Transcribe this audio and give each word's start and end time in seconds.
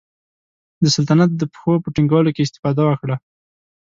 د 0.81 0.83
سلطنت 0.95 1.29
د 1.35 1.41
پښو 1.51 1.73
په 1.83 1.89
ټینګولو 1.95 2.33
کې 2.35 2.45
استفاده 2.47 2.81
وکړه. 2.87 3.15